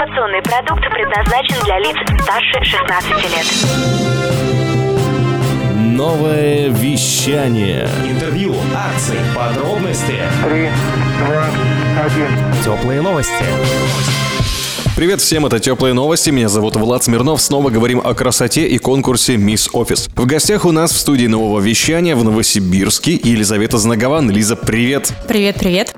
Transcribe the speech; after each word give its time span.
Информационный 0.00 0.40
продукт 0.40 0.82
предназначен 0.94 1.62
для 1.62 1.78
лиц 1.78 1.94
старше 2.22 2.64
16 2.64 3.10
лет. 3.34 3.46
Новое 5.76 6.68
вещание. 6.70 7.86
Интервью, 8.08 8.54
акции, 8.74 9.18
подробности. 9.36 10.16
Три, 10.42 10.70
два, 11.26 11.44
один. 12.02 12.28
Теплые 12.64 13.02
новости. 13.02 13.44
Привет 14.96 15.20
всем, 15.20 15.44
это 15.44 15.60
Теплые 15.60 15.92
новости. 15.92 16.30
Меня 16.30 16.48
зовут 16.48 16.76
Влад 16.76 17.04
Смирнов. 17.04 17.42
Снова 17.42 17.68
говорим 17.68 18.00
о 18.02 18.14
красоте 18.14 18.66
и 18.66 18.78
конкурсе 18.78 19.36
Мисс 19.36 19.68
Офис. 19.74 20.08
В 20.16 20.24
гостях 20.24 20.64
у 20.64 20.72
нас 20.72 20.92
в 20.92 20.98
студии 20.98 21.26
нового 21.26 21.60
вещания 21.60 22.16
в 22.16 22.24
Новосибирске 22.24 23.20
Елизавета 23.22 23.76
Знагован. 23.76 24.30
Лиза, 24.30 24.56
привет. 24.56 25.12
Привет, 25.28 25.56
привет. 25.56 25.94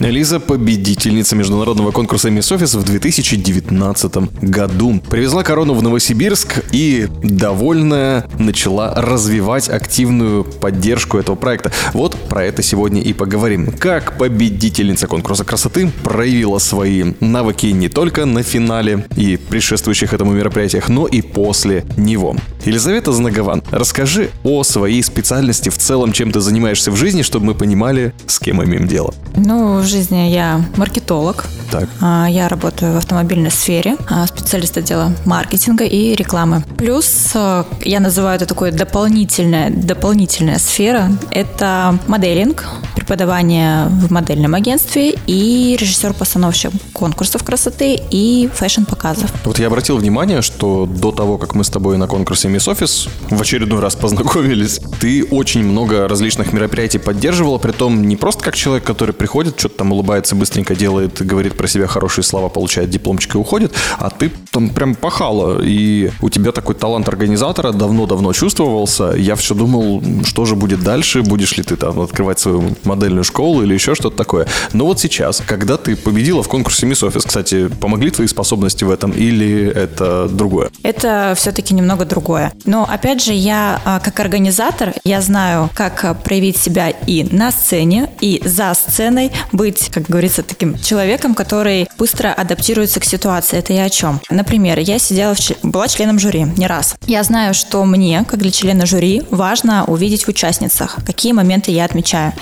Лиза– 0.00 0.40
победительница 0.40 1.36
международного 1.36 1.90
конкурса 1.90 2.30
Мисс 2.30 2.52
Офис 2.52 2.74
в 2.74 2.84
2019 2.84 4.42
году. 4.42 5.00
Привезла 5.08 5.42
корону 5.42 5.74
в 5.74 5.82
Новосибирск 5.82 6.64
и, 6.72 7.08
довольная, 7.22 8.26
начала 8.38 8.94
развивать 8.94 9.68
активную 9.68 10.44
поддержку 10.44 11.18
этого 11.18 11.34
проекта. 11.34 11.72
Вот 11.94 12.14
про 12.14 12.44
это 12.44 12.62
сегодня 12.62 13.00
и 13.00 13.12
поговорим. 13.12 13.72
Как 13.72 14.18
победительница 14.18 15.06
конкурса 15.06 15.44
красоты 15.44 15.90
проявила 16.02 16.58
свои 16.58 17.14
навыки 17.20 17.66
не 17.66 17.88
только 17.88 18.26
на 18.26 18.42
финале 18.42 19.06
и 19.16 19.36
предшествующих 19.36 20.12
этому 20.12 20.32
мероприятиях, 20.32 20.88
но 20.88 21.06
и 21.06 21.22
после 21.22 21.84
него. 21.96 22.36
Елизавета 22.64 23.12
Знагован, 23.12 23.62
расскажи 23.70 24.30
о 24.42 24.62
своей 24.64 25.02
специальности 25.02 25.68
в 25.68 25.78
целом, 25.78 26.12
чем 26.12 26.32
ты 26.32 26.40
занимаешься 26.40 26.90
в 26.90 26.96
жизни, 26.96 27.22
чтобы 27.22 27.46
мы 27.46 27.54
понимали, 27.54 28.12
с 28.26 28.38
кем 28.38 28.62
имеем 28.62 28.88
дело. 28.88 29.14
Ну, 29.36 29.82
в 29.86 29.88
жизни 29.88 30.30
я 30.30 30.60
маркетолог. 30.76 31.44
Так. 31.70 31.88
А, 32.00 32.26
Я 32.28 32.48
работаю 32.48 32.92
в 32.92 32.96
автомобильной 32.96 33.50
сфере, 33.50 33.96
а, 34.08 34.26
специалист 34.26 34.76
отдела 34.76 35.12
маркетинга 35.24 35.84
и 35.84 36.14
рекламы. 36.14 36.62
Плюс 36.76 37.30
а, 37.34 37.64
я 37.84 38.00
называю 38.00 38.36
это 38.36 38.46
такой 38.46 38.72
дополнительная, 38.72 39.70
дополнительная 39.70 40.58
сфера. 40.58 41.10
Это 41.30 41.98
моделинг, 42.08 42.64
преподавание 42.96 43.86
в 43.86 44.10
модельном 44.10 44.54
агентстве 44.54 45.14
и 45.26 45.76
режиссер-постановщик 45.78 46.72
конкурсов 46.92 47.44
красоты 47.44 48.00
и 48.10 48.50
фэшн-показов. 48.52 49.32
Вот 49.44 49.58
я 49.60 49.68
обратил 49.68 49.98
внимание, 49.98 50.42
что 50.42 50.86
до 50.86 51.12
того, 51.12 51.38
как 51.38 51.54
мы 51.54 51.62
с 51.62 51.70
тобой 51.70 51.96
на 51.98 52.08
конкурсе 52.08 52.48
Miss 52.48 52.72
Office 52.72 53.08
в 53.30 53.40
очередной 53.40 53.80
раз 53.80 53.94
познакомились, 53.94 54.80
ты 55.00 55.24
очень 55.24 55.62
много 55.62 56.08
различных 56.08 56.52
мероприятий 56.52 56.98
поддерживала, 56.98 57.58
притом 57.58 58.02
не 58.08 58.16
просто 58.16 58.42
как 58.42 58.56
человек, 58.56 58.84
который 58.84 59.14
приходит, 59.14 59.58
что-то 59.58 59.75
там 59.76 59.92
улыбается, 59.92 60.34
быстренько 60.34 60.74
делает, 60.74 61.24
говорит 61.24 61.56
про 61.56 61.66
себя 61.68 61.86
хорошие 61.86 62.24
слова, 62.24 62.48
получает 62.48 62.90
дипломчик 62.90 63.34
и 63.34 63.38
уходит, 63.38 63.72
а 63.98 64.10
ты 64.10 64.30
там 64.50 64.70
прям 64.70 64.94
пахала, 64.94 65.60
и 65.62 66.10
у 66.20 66.30
тебя 66.30 66.52
такой 66.52 66.74
талант 66.74 67.08
организатора 67.08 67.72
давно-давно 67.72 68.32
чувствовался. 68.32 69.12
Я 69.16 69.36
все 69.36 69.54
думал, 69.54 70.02
что 70.24 70.44
же 70.44 70.56
будет 70.56 70.82
дальше, 70.82 71.22
будешь 71.22 71.56
ли 71.56 71.62
ты 71.62 71.76
там 71.76 72.00
открывать 72.00 72.38
свою 72.38 72.76
модельную 72.84 73.24
школу 73.24 73.62
или 73.62 73.74
еще 73.74 73.94
что-то 73.94 74.16
такое. 74.16 74.46
Но 74.72 74.86
вот 74.86 75.00
сейчас, 75.00 75.42
когда 75.46 75.76
ты 75.76 75.96
победила 75.96 76.42
в 76.42 76.48
конкурсе 76.48 76.86
Miss 76.86 77.06
Office, 77.06 77.26
кстати, 77.26 77.68
помогли 77.68 78.10
твои 78.10 78.26
способности 78.26 78.84
в 78.84 78.90
этом 78.90 79.10
или 79.10 79.66
это 79.66 80.28
другое? 80.28 80.70
Это 80.82 81.34
все-таки 81.36 81.74
немного 81.74 82.04
другое. 82.04 82.52
Но 82.64 82.86
опять 82.88 83.22
же, 83.22 83.32
я 83.32 83.80
а, 83.84 84.00
как 84.00 84.20
организатор, 84.20 84.94
я 85.04 85.20
знаю, 85.20 85.68
как 85.74 86.22
проявить 86.22 86.56
себя 86.56 86.90
и 86.90 87.24
на 87.24 87.50
сцене, 87.50 88.10
и 88.20 88.40
за 88.44 88.74
сценой, 88.74 89.32
быть, 89.52 89.65
как 89.72 90.04
говорится, 90.04 90.42
таким 90.42 90.78
человеком, 90.78 91.34
который 91.34 91.88
быстро 91.98 92.32
адаптируется 92.32 93.00
к 93.00 93.04
ситуации. 93.04 93.58
Это 93.58 93.72
я 93.72 93.84
о 93.84 93.90
чем? 93.90 94.20
Например, 94.30 94.78
я 94.78 94.98
сидела, 94.98 95.34
в, 95.34 95.40
была 95.62 95.88
членом 95.88 96.18
жюри 96.18 96.44
не 96.56 96.66
раз. 96.66 96.96
Я 97.06 97.22
знаю, 97.22 97.54
что 97.54 97.84
мне, 97.84 98.24
как 98.28 98.40
для 98.40 98.50
члена 98.50 98.86
жюри, 98.86 99.22
важно 99.30 99.84
увидеть 99.84 100.24
в 100.24 100.28
участницах, 100.28 100.96
какие 101.04 101.32
моменты 101.32 101.70
я 101.70 101.84
отмечаю. 101.84 102.32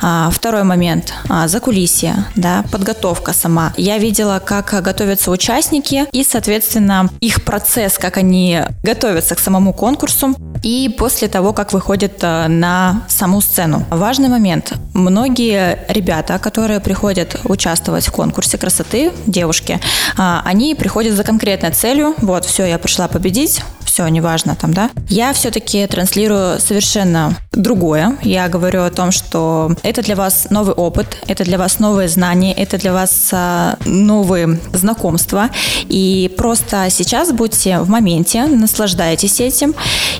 А, 0.00 0.30
второй 0.30 0.64
момент 0.64 1.14
а, 1.28 1.48
закулисье, 1.48 2.26
да, 2.36 2.64
подготовка 2.70 3.32
сама. 3.32 3.72
Я 3.76 3.98
видела, 3.98 4.40
как 4.44 4.82
готовятся 4.82 5.30
участники 5.30 6.06
и, 6.12 6.24
соответственно, 6.24 7.08
их 7.20 7.44
процесс, 7.44 7.98
как 7.98 8.16
они 8.16 8.60
готовятся 8.82 9.34
к 9.34 9.38
самому 9.38 9.72
конкурсу 9.72 10.34
и 10.62 10.94
после 10.98 11.28
того, 11.28 11.52
как 11.52 11.72
выходят 11.72 12.18
а, 12.22 12.48
на 12.48 13.02
саму 13.08 13.40
сцену. 13.40 13.84
Важный 13.90 14.28
момент. 14.28 14.72
Многие 14.94 15.78
ребята, 15.88 16.38
которые 16.38 16.57
приходят 16.80 17.36
участвовать 17.44 18.06
в 18.06 18.12
конкурсе 18.12 18.58
красоты, 18.58 19.12
девушки, 19.26 19.80
а, 20.16 20.42
они 20.44 20.74
приходят 20.74 21.14
за 21.14 21.24
конкретной 21.24 21.70
целью. 21.70 22.14
Вот, 22.18 22.44
все, 22.44 22.64
я 22.64 22.78
пришла 22.78 23.06
победить, 23.08 23.62
все, 23.84 24.06
неважно 24.08 24.56
там, 24.56 24.74
да. 24.74 24.90
Я 25.08 25.32
все-таки 25.32 25.86
транслирую 25.86 26.60
совершенно 26.60 27.36
другое. 27.58 28.16
Я 28.22 28.48
говорю 28.48 28.82
о 28.82 28.90
том, 28.90 29.10
что 29.10 29.70
это 29.82 30.02
для 30.02 30.16
вас 30.16 30.46
новый 30.50 30.74
опыт, 30.74 31.18
это 31.26 31.44
для 31.44 31.58
вас 31.58 31.78
новые 31.80 32.08
знания, 32.08 32.52
это 32.54 32.78
для 32.78 32.92
вас 32.92 33.30
а, 33.32 33.76
новые 33.84 34.58
знакомства. 34.72 35.50
И 35.88 36.32
просто 36.38 36.86
сейчас 36.90 37.32
будьте 37.32 37.80
в 37.80 37.90
моменте, 37.90 38.46
наслаждайтесь 38.46 39.40
этим 39.40 39.74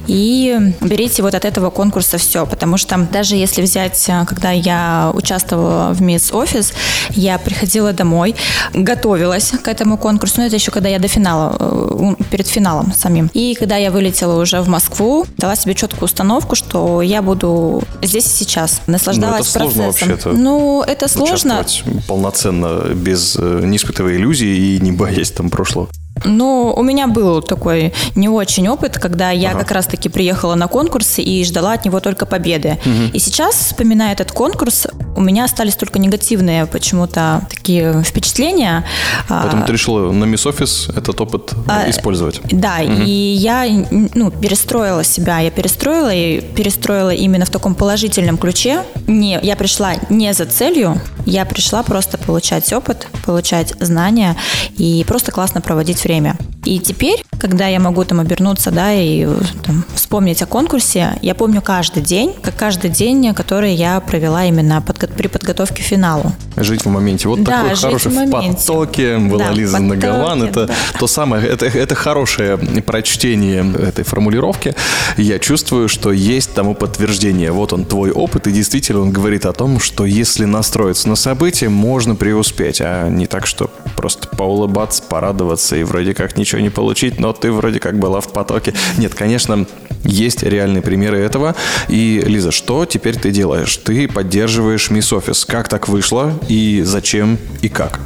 и 0.07 0.75
берите 0.81 1.23
вот 1.23 1.35
от 1.35 1.45
этого 1.45 1.71
конкурса 1.71 2.19
все. 2.19 2.47
Потому 2.47 2.77
что 2.77 2.99
даже 3.11 3.37
если 3.37 3.63
взять, 3.63 4.05
а, 4.09 4.25
когда 4.25 4.51
я 4.51 5.11
участвовала 5.15 5.93
в 5.95 6.03
Miss 6.03 6.33
Office, 6.33 6.75
я 7.11 7.39
приходила 7.39 7.93
домой, 7.93 8.35
готовилась 8.75 9.51
к 9.51 9.69
этому 9.69 9.97
конкурсу, 9.97 10.41
но 10.41 10.47
это 10.47 10.57
еще 10.57 10.71
когда 10.71 10.89
я 10.89 10.99
до 10.99 11.09
финала, 11.09 11.57
э, 11.59 12.15
перед 12.31 12.49
финалом 12.49 12.93
самим. 12.93 13.31
И 13.33 13.55
когда 13.55 13.77
я 13.77 13.91
вылетела 13.91 14.41
уже 14.41 14.61
в 14.61 14.69
Москву, 14.69 15.27
дала 15.37 15.57
себе 15.57 15.75
четкую 15.75 16.05
установку, 16.05 16.57
что 16.57 17.03
я 17.03 17.23
буду 17.29 17.83
здесь 18.03 18.27
и 18.27 18.29
сейчас, 18.31 18.81
наслаждалась 18.87 19.55
Ну, 19.55 19.61
это 19.61 19.69
сложно 19.69 19.83
процессом. 19.85 20.09
вообще-то 20.09 20.33
Ну, 20.33 20.83
это 20.83 21.09
сложно. 21.09 21.67
Полноценно, 22.07 22.95
без, 22.95 23.37
э, 23.39 23.61
не 23.65 23.77
испытывая 23.77 24.17
иллюзий 24.17 24.77
и 24.77 24.81
не 24.81 24.93
боясь 24.93 25.31
там 25.31 25.51
прошлого. 25.51 25.89
Ну, 26.25 26.73
у 26.77 26.83
меня 26.83 27.07
был 27.07 27.43
такой 27.43 27.93
не 28.15 28.29
очень 28.29 28.69
опыт, 28.69 28.99
когда 28.99 29.31
я 29.31 29.53
как 29.53 29.71
раз-таки 29.71 30.09
приехала 30.09 30.55
на 30.55 30.69
конкурс 30.69 31.19
и 31.19 31.45
ждала 31.45 31.73
от 31.75 31.85
него 31.85 32.01
только 32.01 32.27
победы. 32.27 32.79
И 33.13 33.19
сейчас, 33.19 33.55
вспоминая 33.55 34.13
этот 34.13 34.33
конкурс, 34.33 34.87
у 35.17 35.21
меня 35.21 35.45
остались 35.45 35.75
только 35.77 35.99
негативные 35.99 36.67
почему-то 36.67 37.47
такие 37.51 38.03
впечатления. 38.03 38.85
А, 39.29 39.43
Поэтому 39.43 39.67
ты 39.67 39.73
решила 39.73 40.13
на 40.13 40.25
Miss 40.25 40.47
Office 40.47 40.97
этот 40.97 41.21
опыт 41.21 41.53
А, 41.67 41.89
использовать. 41.91 42.41
Да, 42.51 42.81
и 42.81 43.11
я 43.11 43.67
ну, 43.91 44.31
перестроила 44.31 45.05
себя, 45.05 45.41
я 45.41 45.51
перестроила 45.51 46.13
и 46.15 46.41
перестроила 46.41 47.11
именно 47.11 47.45
в 47.45 47.51
таком 47.51 47.75
положительном 47.75 48.39
ключе. 48.39 48.83
Не, 49.07 49.39
я 49.43 49.57
пришла 49.57 49.95
не 50.09 50.33
за 50.33 50.47
целью, 50.47 51.01
я 51.27 51.45
пришла 51.45 51.83
просто 51.83 52.19
получать 52.19 52.73
опыт, 52.73 53.09
получать 53.25 53.75
знания 53.81 54.37
и 54.77 55.05
просто 55.07 55.33
классно 55.33 55.61
проводить 55.61 55.99
время. 56.09 56.37
И 56.65 56.79
теперь, 56.81 57.23
когда 57.39 57.67
я 57.67 57.79
могу 57.81 58.05
там 58.05 58.21
обернуться, 58.21 58.71
да, 58.71 58.93
и 58.93 59.25
э, 59.27 59.35
там, 59.65 59.85
вспомнить 59.95 60.43
о 60.43 60.47
конкурсе, 60.47 61.19
я 61.23 61.35
помню 61.35 61.63
каждый 61.63 62.03
день, 62.03 62.35
как 62.43 62.57
каждый 62.57 62.91
день, 62.91 63.33
который 63.35 63.75
я 63.75 64.01
провела 64.01 64.45
именно 64.45 64.83
подго- 64.87 65.13
при 65.15 65.29
подготовке 65.29 65.83
к 65.83 65.87
финалу. 65.87 66.33
Жить 66.57 66.85
в 66.85 66.89
моменте. 66.89 67.29
Вот 67.29 67.43
Да, 67.43 67.63
такой 67.63 67.77
хороший 67.77 68.11
в 68.11 68.15
в 68.15 68.31
потоке 68.31 69.19
была 69.19 69.45
Да, 69.45 69.51
Лиза 69.53 69.79
потоке, 69.79 69.95
Нагован. 69.95 70.43
Это 70.43 70.67
да. 70.67 70.75
то 70.99 71.07
самое, 71.07 71.47
это, 71.47 71.67
это 71.67 71.95
хорошее 71.95 72.59
прочтение 72.87 73.65
этой 73.89 74.05
формулировки. 74.05 74.75
Я 75.17 75.39
чувствую, 75.39 75.89
что 75.89 76.11
есть 76.13 76.55
тому 76.55 76.75
подтверждение. 76.75 77.53
Вот 77.53 77.73
он, 77.73 77.85
твой 77.85 78.11
опыт, 78.11 78.47
и 78.47 78.53
действительно 78.53 79.03
он 79.03 79.13
говорит 79.13 79.47
о 79.47 79.53
том, 79.53 79.79
что 79.79 80.05
если 80.07 80.45
настроиться 80.47 81.09
на 81.09 81.17
события, 81.17 81.69
можно 81.69 82.15
преуспеть, 82.15 82.81
а 82.81 83.09
не 83.09 83.27
так, 83.27 83.47
что 83.47 83.71
просто 83.99 84.29
поулыбаться, 84.29 85.03
порадоваться 85.03 85.75
и 85.75 85.83
вроде 85.83 86.15
как 86.15 86.37
ничего 86.37 86.61
не 86.61 86.71
получить, 86.71 87.19
но 87.19 87.33
ты 87.33 87.51
вроде 87.51 87.81
как 87.81 87.99
была 87.99 88.21
в 88.21 88.29
потоке. 88.29 88.73
Нет, 88.97 89.13
конечно, 89.13 89.67
есть 90.05 90.45
реальные 90.45 90.83
примеры 90.83 91.19
этого. 91.19 91.57
И, 91.89 92.23
Лиза, 92.25 92.53
что 92.53 92.87
теперь 92.87 93.19
ты 93.19 93.33
делаешь? 93.33 93.77
Ты 93.77 94.07
поддерживаешь 94.07 94.89
Miss 94.91 95.13
Office. 95.13 95.45
Как 95.47 95.69
так 95.69 95.89
вышло? 95.89 96.33
И 96.49 96.83
зачем? 96.85 97.39
И 97.61 97.69
как? 97.69 97.99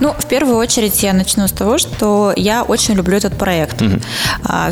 Ну, 0.00 0.12
в 0.18 0.26
первую 0.26 0.56
очередь 0.56 1.02
я 1.02 1.12
начну 1.12 1.46
с 1.46 1.52
того, 1.52 1.78
что 1.78 2.32
я 2.36 2.62
очень 2.62 2.94
люблю 2.94 3.16
этот 3.16 3.36
проект. 3.38 3.82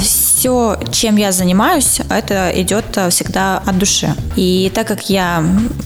все, 0.00 0.78
чем 0.90 1.16
я 1.16 1.32
занимаюсь, 1.32 2.00
это 2.10 2.50
идет 2.54 2.84
а, 2.96 3.10
всегда 3.10 3.58
от 3.58 3.78
души. 3.78 4.14
И 4.36 4.70
так 4.74 4.86
как 4.86 5.10
я 5.10 5.44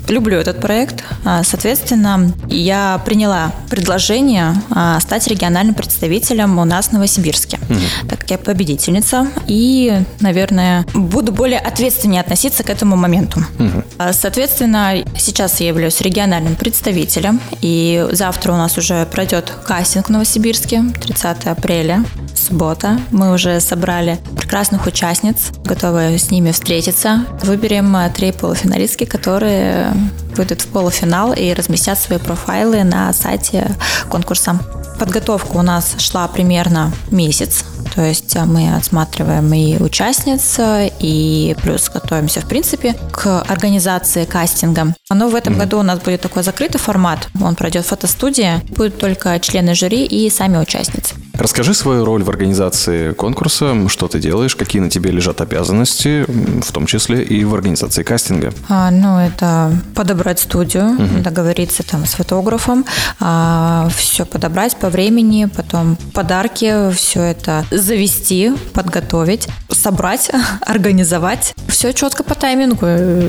люблю 0.09 0.39
этот 0.39 0.61
проект, 0.61 1.05
а, 1.25 1.43
соответственно, 1.43 2.33
я 2.49 3.01
приняла 3.05 3.53
предложение 3.71 4.55
а, 4.55 4.62
стать 5.01 5.27
региональным 5.29 5.75
представителем 5.75 6.59
у 6.59 6.65
нас 6.65 6.89
в 6.89 6.93
Новосибирске, 6.93 7.59
угу. 7.69 7.79
так 8.09 8.21
как 8.21 8.31
я 8.31 8.39
победительница 8.39 9.29
и, 9.47 10.03
наверное, 10.21 10.85
буду 10.95 11.33
более 11.33 11.59
ответственнее 11.59 12.21
относиться 12.21 12.63
к 12.63 12.71
этому 12.71 12.97
моменту. 12.97 13.45
Угу. 13.59 14.13
Соответственно, 14.13 14.95
сейчас 15.19 15.61
я 15.61 15.69
являюсь 15.69 16.01
региональным 16.01 16.57
представителем, 16.57 17.41
и 17.61 18.07
завтра 18.13 18.53
у 18.53 18.57
нас 18.57 18.79
уже 18.79 19.07
пройдет 19.07 19.53
кастинг 19.67 20.07
в 20.07 20.11
Новосибирске, 20.11 20.85
30 21.01 21.47
апреля 21.47 22.05
суббота. 22.43 22.99
Мы 23.11 23.33
уже 23.33 23.61
собрали 23.61 24.19
прекрасных 24.37 24.87
участниц, 24.87 25.53
готовы 25.65 26.19
с 26.19 26.31
ними 26.31 26.51
встретиться. 26.53 27.25
Выберем 27.43 27.97
э, 27.97 28.11
три 28.11 28.33
полуфиналистки, 28.33 29.05
которые 29.05 29.95
выйдут 30.37 30.63
в 30.63 30.67
полуфинал 30.69 31.33
и 31.33 31.53
разместят 31.55 31.99
свои 31.99 32.19
профайлы 32.19 32.85
на 32.85 33.13
сайте 33.13 33.75
конкурса. 34.11 34.59
Подготовка 34.99 35.57
у 35.57 35.63
нас 35.63 35.95
шла 35.99 36.29
примерно 36.29 36.93
месяц. 37.11 37.65
То 37.95 38.03
есть 38.03 38.37
э, 38.37 38.45
мы 38.45 38.75
отсматриваем 38.75 39.53
и 39.55 39.77
участниц, 39.83 40.57
и 41.01 41.57
плюс 41.63 41.89
готовимся, 41.89 42.41
в 42.41 42.47
принципе, 42.47 42.95
к 43.13 43.43
организации 43.43 44.25
кастинга. 44.25 44.95
Но 45.11 45.29
в 45.29 45.35
этом 45.35 45.55
mm-hmm. 45.55 45.59
году 45.59 45.79
у 45.79 45.83
нас 45.83 45.99
будет 46.01 46.21
такой 46.21 46.43
закрытый 46.43 46.81
формат. 46.81 47.29
Он 47.41 47.55
пройдет 47.55 47.85
в 47.85 47.89
фотостудии. 47.89 48.61
Будут 48.77 48.99
только 48.99 49.39
члены 49.41 49.75
жюри 49.75 50.05
и 50.05 50.29
сами 50.31 50.59
участницы. 50.59 51.15
Расскажи 51.43 51.75
свою 51.75 52.05
роль 52.05 52.23
в 52.23 52.31
организации 52.31 53.15
конкурса, 53.15 53.75
что 53.89 54.07
ты 54.07 54.21
делаешь, 54.21 54.55
какие 54.55 54.81
на 54.81 54.89
тебе 54.89 55.11
лежат 55.11 55.41
обязанности, 55.41 56.25
в 56.29 56.71
том 56.71 56.87
числе 56.87 57.25
и 57.25 57.45
в 57.45 57.53
организации 57.53 58.05
кастинга. 58.05 58.53
А, 58.69 58.93
ну, 58.93 59.19
это 59.19 59.77
подобрать 59.97 60.39
студию, 60.39 60.93
угу. 60.93 61.19
договориться 61.21 61.83
там 61.83 62.07
с 62.07 62.11
фотографом, 62.15 62.85
а, 63.19 63.89
все 63.97 64.25
подобрать 64.25 64.77
по 64.77 64.89
времени, 64.89 65.47
потом 65.47 65.97
подарки, 66.15 66.93
все 66.93 67.23
это 67.23 67.65
завести, 67.73 68.53
подготовить, 68.73 69.49
собрать, 69.69 70.31
организовать. 70.61 71.55
Все 71.67 71.93
четко 71.93 72.23
по 72.23 72.37
таймингу, 72.37 72.87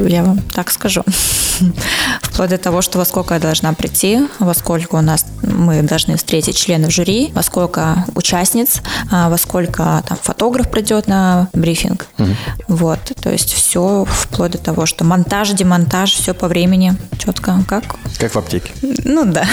я 0.07 0.23
вам 0.23 0.37
так 0.53 0.69
скажу. 0.69 1.03
Вплоть 2.33 2.49
до 2.49 2.57
того, 2.57 2.81
что 2.81 2.97
во 2.97 3.05
сколько 3.05 3.35
я 3.35 3.39
должна 3.39 3.73
прийти, 3.73 4.27
во 4.39 4.55
сколько 4.55 4.95
у 4.95 5.01
нас 5.01 5.23
мы 5.43 5.83
должны 5.83 6.17
встретить 6.17 6.57
членов 6.57 6.91
жюри, 6.91 7.31
во 7.35 7.43
сколько 7.43 8.05
участниц, 8.15 8.81
а, 9.11 9.29
во 9.29 9.37
сколько 9.37 10.03
там 10.07 10.17
фотограф 10.19 10.71
придет 10.71 11.07
на 11.07 11.47
брифинг. 11.53 12.07
Угу. 12.17 12.29
Вот, 12.69 12.99
то 13.21 13.31
есть 13.31 13.53
все 13.53 14.05
вплоть 14.09 14.53
до 14.53 14.57
того, 14.57 14.87
что 14.87 15.03
монтаж, 15.03 15.51
демонтаж, 15.51 16.11
все 16.11 16.33
по 16.33 16.47
времени 16.47 16.95
четко. 17.19 17.63
Как? 17.67 17.83
Как 18.17 18.33
в 18.33 18.37
аптеке. 18.37 18.71
Ну 18.81 19.25
да. 19.25 19.45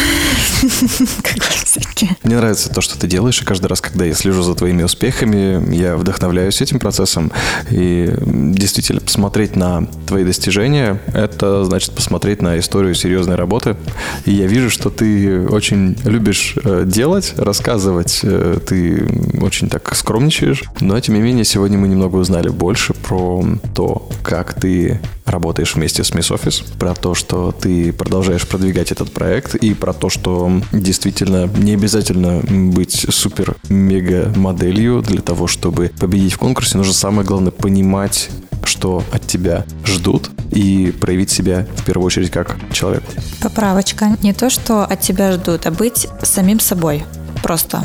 Как 1.22 1.42
в 1.42 1.76
аптеке. 1.76 2.16
Мне 2.22 2.36
нравится 2.36 2.70
то, 2.70 2.80
что 2.80 2.98
ты 2.98 3.06
делаешь, 3.06 3.42
и 3.42 3.44
каждый 3.44 3.66
раз, 3.66 3.82
когда 3.82 4.06
я 4.06 4.14
слежу 4.14 4.42
за 4.42 4.54
твоими 4.54 4.82
успехами, 4.84 5.74
я 5.74 5.96
вдохновляюсь 5.96 6.62
этим 6.62 6.78
процессом. 6.78 7.30
И 7.70 8.10
действительно, 8.24 9.00
посмотреть 9.00 9.54
на 9.54 9.86
твои 10.06 10.24
достижения, 10.24 10.98
это 11.12 11.64
значит 11.64 11.94
посмотреть 11.94 12.40
на 12.40 12.58
историю 12.58 12.69
серьезной 12.94 13.36
работы. 13.36 13.76
И 14.24 14.32
я 14.32 14.46
вижу, 14.46 14.70
что 14.70 14.90
ты 14.90 15.46
очень 15.48 15.96
любишь 16.04 16.54
э, 16.62 16.84
делать, 16.86 17.34
рассказывать 17.36 18.20
э, 18.22 18.58
ты 18.66 19.06
очень 19.40 19.68
так 19.68 19.94
скромничаешь. 19.94 20.64
Но, 20.80 20.98
тем 21.00 21.14
не 21.14 21.20
менее, 21.20 21.44
сегодня 21.44 21.78
мы 21.78 21.88
немного 21.88 22.16
узнали 22.16 22.48
больше 22.48 22.94
про 22.94 23.44
то, 23.74 24.08
как 24.22 24.54
ты 24.54 25.00
работаешь 25.26 25.74
вместе 25.74 26.02
с 26.04 26.10
Miss 26.12 26.34
Office, 26.34 26.64
про 26.78 26.94
то, 26.94 27.14
что 27.14 27.52
ты 27.52 27.92
продолжаешь 27.92 28.46
продвигать 28.46 28.92
этот 28.92 29.12
проект, 29.12 29.54
и 29.54 29.74
про 29.74 29.92
то, 29.92 30.08
что 30.08 30.50
действительно 30.72 31.48
не 31.56 31.74
обязательно 31.74 32.40
быть 32.72 33.06
супер-мега 33.08 34.32
моделью 34.36 35.02
для 35.02 35.22
того, 35.22 35.46
чтобы 35.46 35.90
победить 35.98 36.32
в 36.32 36.38
конкурсе. 36.38 36.76
Нужно 36.78 36.94
самое 36.94 37.26
главное 37.26 37.52
понимать, 37.52 38.30
что 38.64 39.02
от 39.12 39.26
тебя 39.26 39.64
ждут, 39.84 40.30
и 40.50 40.92
проявить 41.00 41.30
себя 41.30 41.66
в 41.76 41.84
первую 41.84 42.06
очередь 42.06 42.30
как 42.30 42.56
человек. 42.72 43.02
Поправочка. 43.40 44.16
Не 44.22 44.32
то, 44.32 44.50
что 44.50 44.84
от 44.84 45.00
тебя 45.00 45.32
ждут, 45.32 45.66
а 45.66 45.70
быть 45.70 46.08
самим 46.22 46.60
собой. 46.60 47.04
Просто 47.42 47.84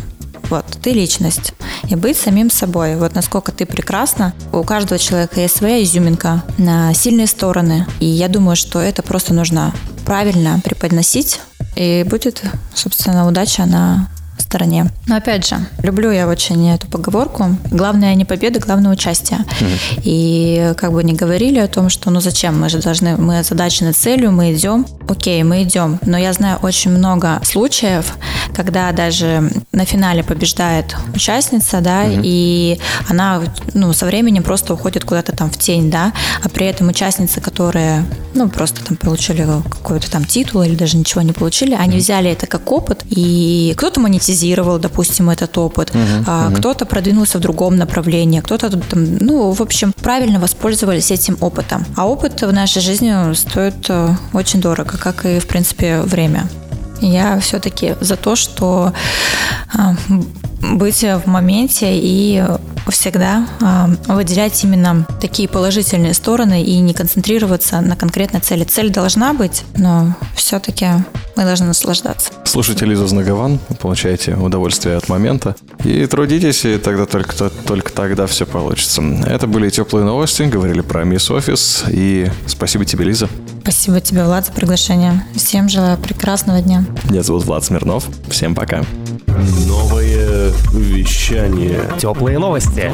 вот, 0.49 0.65
ты 0.81 0.91
личность. 0.91 1.53
И 1.89 1.95
быть 1.95 2.17
самим 2.17 2.49
собой. 2.49 2.95
Вот 2.95 3.15
насколько 3.15 3.51
ты 3.51 3.65
прекрасна. 3.65 4.33
У 4.51 4.63
каждого 4.63 4.99
человека 4.99 5.41
есть 5.41 5.57
своя 5.57 5.83
изюминка, 5.83 6.43
на 6.57 6.93
сильные 6.93 7.27
стороны. 7.27 7.85
И 7.99 8.05
я 8.05 8.27
думаю, 8.27 8.55
что 8.55 8.79
это 8.79 9.01
просто 9.01 9.33
нужно 9.33 9.73
правильно 10.05 10.59
преподносить. 10.63 11.41
И 11.75 12.05
будет, 12.07 12.43
собственно, 12.73 13.27
удача 13.27 13.65
на 13.65 14.07
стороне. 14.45 14.85
Но 15.07 15.15
опять 15.15 15.47
же, 15.47 15.57
люблю 15.83 16.11
я 16.11 16.27
очень 16.27 16.69
эту 16.69 16.87
поговорку. 16.87 17.57
Главное 17.71 18.15
не 18.15 18.25
победа, 18.25 18.59
главное 18.59 18.91
участие. 18.91 19.39
Mm-hmm. 19.39 20.01
И 20.03 20.73
как 20.77 20.91
бы 20.91 21.03
не 21.03 21.13
говорили 21.13 21.59
о 21.59 21.67
том, 21.67 21.89
что 21.89 22.11
ну 22.11 22.21
зачем, 22.21 22.59
мы 22.59 22.69
же 22.69 22.79
должны, 22.79 23.17
мы 23.17 23.43
задачены 23.43 23.91
целью, 23.91 24.31
мы 24.31 24.53
идем. 24.53 24.85
Окей, 25.07 25.43
мы 25.43 25.63
идем. 25.63 25.99
Но 26.05 26.17
я 26.17 26.33
знаю 26.33 26.59
очень 26.61 26.91
много 26.91 27.41
случаев, 27.43 28.17
когда 28.55 28.91
даже 28.91 29.51
на 29.71 29.85
финале 29.85 30.23
побеждает 30.23 30.95
участница, 31.13 31.81
да, 31.81 32.05
mm-hmm. 32.05 32.21
и 32.23 32.79
она 33.09 33.41
ну, 33.73 33.93
со 33.93 34.05
временем 34.05 34.43
просто 34.43 34.73
уходит 34.73 35.03
куда-то 35.03 35.35
там 35.35 35.49
в 35.49 35.57
тень, 35.57 35.91
да, 35.91 36.13
а 36.43 36.49
при 36.49 36.65
этом 36.65 36.87
участницы, 36.87 37.41
которые 37.41 38.05
ну, 38.33 38.49
просто 38.49 38.83
там 38.83 38.97
получили 38.97 39.45
какой-то 39.69 40.09
там 40.09 40.25
титул 40.25 40.63
или 40.63 40.75
даже 40.75 40.97
ничего 40.97 41.21
не 41.21 41.33
получили, 41.33 41.73
они 41.73 41.97
взяли 41.97 42.29
это 42.31 42.47
как 42.47 42.71
опыт, 42.71 43.03
и 43.09 43.73
кто-то 43.77 43.99
монетизировал, 43.99 44.79
допустим, 44.79 45.29
этот 45.29 45.57
опыт, 45.57 45.91
uh-huh, 45.91 46.23
а, 46.27 46.51
кто-то 46.51 46.85
продвинулся 46.85 47.37
в 47.37 47.41
другом 47.41 47.75
направлении, 47.75 48.39
кто-то 48.39 48.69
там, 48.69 49.17
ну, 49.19 49.51
в 49.51 49.61
общем, 49.61 49.93
правильно 50.01 50.39
воспользовались 50.39 51.11
этим 51.11 51.37
опытом. 51.41 51.85
А 51.95 52.07
опыт 52.07 52.41
в 52.41 52.51
нашей 52.51 52.81
жизни 52.81 53.33
стоит 53.33 53.85
э, 53.89 54.09
очень 54.33 54.61
дорого, 54.61 54.97
как 54.97 55.25
и, 55.25 55.39
в 55.39 55.47
принципе, 55.47 56.01
время. 56.01 56.47
Я 57.01 57.39
все-таки 57.39 57.95
за 57.99 58.15
то, 58.15 58.35
что 58.35 58.93
а, 59.73 59.95
быть 60.61 61.03
в 61.03 61.23
моменте 61.25 61.87
и 61.91 62.43
всегда 62.89 63.47
э, 63.61 64.13
выделять 64.13 64.63
именно 64.63 65.07
такие 65.19 65.49
положительные 65.49 66.13
стороны 66.13 66.63
и 66.63 66.79
не 66.79 66.93
концентрироваться 66.93 67.81
на 67.81 67.95
конкретной 67.95 68.39
цели. 68.41 68.63
Цель 68.63 68.91
должна 68.91 69.33
быть, 69.33 69.63
но 69.75 70.13
все-таки 70.35 70.87
мы 71.35 71.43
должны 71.43 71.67
наслаждаться. 71.67 72.31
Слушайте 72.43 72.85
Лизу 72.85 73.07
Знагован, 73.07 73.59
получайте 73.79 74.35
удовольствие 74.35 74.97
от 74.97 75.09
момента 75.09 75.55
и 75.83 76.05
трудитесь, 76.05 76.65
и 76.65 76.77
тогда 76.77 77.05
только, 77.05 77.49
только 77.49 77.91
тогда 77.91 78.27
все 78.27 78.45
получится. 78.45 79.01
Это 79.25 79.47
были 79.47 79.69
теплые 79.69 80.05
новости, 80.05 80.43
говорили 80.43 80.81
про 80.81 81.03
Мисс 81.03 81.29
Офис, 81.31 81.85
и 81.89 82.29
спасибо 82.47 82.85
тебе, 82.85 83.05
Лиза. 83.05 83.29
Спасибо 83.65 83.99
тебе, 83.99 84.23
Влад, 84.23 84.45
за 84.45 84.51
приглашение. 84.51 85.25
Всем 85.33 85.69
желаю 85.69 85.97
прекрасного 85.97 86.61
дня. 86.61 86.85
Меня 87.09 87.23
зовут 87.23 87.45
Влад 87.45 87.63
Смирнов. 87.63 88.07
Всем 88.29 88.53
пока. 88.53 88.83
Новое 89.65 90.51
вещание. 90.71 91.79
Теплые 91.97 92.37
новости. 92.37 92.91